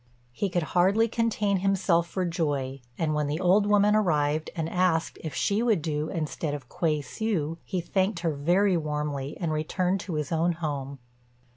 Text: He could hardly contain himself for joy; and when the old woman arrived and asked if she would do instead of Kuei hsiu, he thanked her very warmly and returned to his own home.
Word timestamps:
He 0.31 0.49
could 0.49 0.63
hardly 0.73 1.07
contain 1.07 1.57
himself 1.57 2.07
for 2.07 2.25
joy; 2.25 2.81
and 2.97 3.13
when 3.13 3.27
the 3.27 3.39
old 3.39 3.67
woman 3.67 3.93
arrived 3.95 4.49
and 4.55 4.67
asked 4.67 5.19
if 5.23 5.35
she 5.35 5.61
would 5.61 5.83
do 5.83 6.09
instead 6.09 6.55
of 6.55 6.67
Kuei 6.69 7.01
hsiu, 7.03 7.57
he 7.63 7.81
thanked 7.81 8.21
her 8.21 8.33
very 8.33 8.75
warmly 8.75 9.37
and 9.39 9.53
returned 9.53 9.99
to 9.99 10.15
his 10.15 10.31
own 10.31 10.53
home. 10.53 10.97